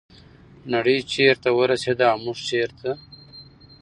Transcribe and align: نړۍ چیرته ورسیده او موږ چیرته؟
نړۍ 0.73 0.97
چیرته 1.11 1.49
ورسیده 1.59 2.05
او 2.13 2.17
موږ 2.25 2.37
چیرته؟ 2.49 2.89